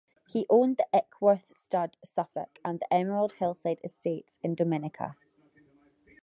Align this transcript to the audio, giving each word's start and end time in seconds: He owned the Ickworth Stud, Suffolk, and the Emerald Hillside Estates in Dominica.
He 0.27 0.47
owned 0.49 0.77
the 0.77 0.87
Ickworth 0.91 1.55
Stud, 1.55 1.95
Suffolk, 2.03 2.57
and 2.65 2.79
the 2.79 2.91
Emerald 2.91 3.33
Hillside 3.33 3.79
Estates 3.83 4.39
in 4.41 4.55
Dominica. 4.55 5.15